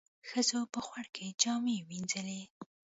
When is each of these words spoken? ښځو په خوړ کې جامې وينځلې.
ښځو 0.29 0.59
په 0.73 0.79
خوړ 0.87 1.05
کې 1.15 1.25
جامې 1.41 1.77
وينځلې. 1.87 2.41